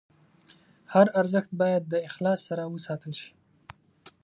هر 0.93 1.07
ارزښت 1.19 1.51
باید 1.61 1.83
د 1.87 1.93
اخلاص 2.09 2.39
سره 2.47 2.63
وساتل 2.73 3.13
شي. 3.21 3.29